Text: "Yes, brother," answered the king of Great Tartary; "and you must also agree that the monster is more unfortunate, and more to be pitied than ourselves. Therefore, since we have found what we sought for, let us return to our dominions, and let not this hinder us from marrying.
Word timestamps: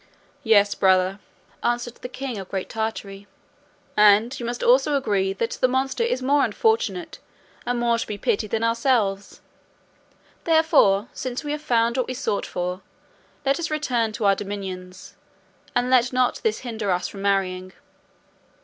"Yes, 0.43 0.73
brother," 0.73 1.19
answered 1.61 1.97
the 1.97 2.09
king 2.09 2.39
of 2.39 2.49
Great 2.49 2.69
Tartary; 2.69 3.27
"and 3.95 4.39
you 4.39 4.43
must 4.47 4.63
also 4.63 4.95
agree 4.97 5.31
that 5.33 5.51
the 5.51 5.67
monster 5.67 6.03
is 6.03 6.23
more 6.23 6.43
unfortunate, 6.43 7.19
and 7.67 7.77
more 7.79 7.99
to 7.99 8.07
be 8.07 8.17
pitied 8.17 8.49
than 8.49 8.63
ourselves. 8.63 9.41
Therefore, 10.43 11.07
since 11.13 11.43
we 11.43 11.51
have 11.51 11.61
found 11.61 11.97
what 11.97 12.07
we 12.07 12.15
sought 12.15 12.47
for, 12.47 12.81
let 13.45 13.59
us 13.59 13.69
return 13.69 14.11
to 14.13 14.25
our 14.25 14.33
dominions, 14.33 15.13
and 15.75 15.91
let 15.91 16.11
not 16.11 16.41
this 16.41 16.61
hinder 16.61 16.89
us 16.89 17.07
from 17.07 17.21
marrying. 17.21 17.71